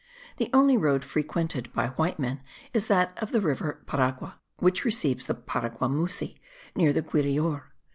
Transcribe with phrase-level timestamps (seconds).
[0.37, 2.41] The only road frequented by white men
[2.73, 6.39] is that of the river Paragua, which receives the Paraguamusi,
[6.75, 7.65] near the Guirior.